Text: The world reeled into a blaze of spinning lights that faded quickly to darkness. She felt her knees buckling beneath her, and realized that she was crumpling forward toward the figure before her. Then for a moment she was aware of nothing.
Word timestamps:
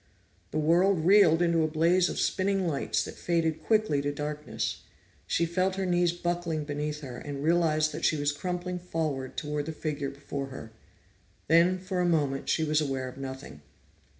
The 0.49 0.57
world 0.57 1.05
reeled 1.05 1.43
into 1.43 1.61
a 1.61 1.67
blaze 1.67 2.09
of 2.09 2.17
spinning 2.17 2.65
lights 2.67 3.05
that 3.05 3.13
faded 3.13 3.61
quickly 3.61 4.01
to 4.01 4.11
darkness. 4.11 4.81
She 5.27 5.45
felt 5.45 5.75
her 5.75 5.85
knees 5.85 6.11
buckling 6.11 6.63
beneath 6.63 7.01
her, 7.01 7.17
and 7.17 7.43
realized 7.43 7.91
that 7.91 8.03
she 8.03 8.17
was 8.17 8.31
crumpling 8.31 8.79
forward 8.79 9.37
toward 9.37 9.67
the 9.67 9.71
figure 9.71 10.09
before 10.09 10.47
her. 10.47 10.71
Then 11.47 11.77
for 11.77 11.99
a 11.99 12.07
moment 12.09 12.49
she 12.49 12.63
was 12.63 12.81
aware 12.81 13.07
of 13.07 13.17
nothing. 13.17 13.61